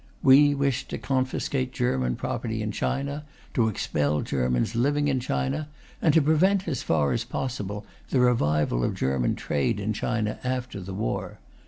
We 0.23 0.55
wished 0.55 0.89
to 0.89 0.97
confiscate 0.97 1.73
German 1.73 2.15
property 2.15 2.63
in 2.63 2.71
China, 2.71 3.23
to 3.53 3.67
expel 3.67 4.21
Germans 4.21 4.75
living 4.75 5.07
in 5.07 5.19
China, 5.19 5.67
and 6.01 6.11
to 6.15 6.23
prevent, 6.23 6.67
as 6.67 6.81
far 6.81 7.11
as 7.11 7.23
possible, 7.23 7.85
the 8.09 8.19
revival 8.19 8.83
of 8.83 8.95
German 8.95 9.35
trade 9.35 9.79
in 9.79 9.93
China 9.93 10.39
after 10.43 10.79
the 10.79 10.95
war. 10.95 11.37